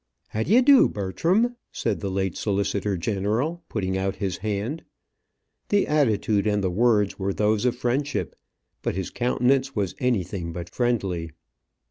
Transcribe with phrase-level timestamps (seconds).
[0.29, 4.83] "How d'ye do, Bertram?" said the late solicitor general, putting out his hand.
[5.69, 8.35] The attitude and the words were those of friendship,
[8.81, 11.29] but his countenance was anything but friendly.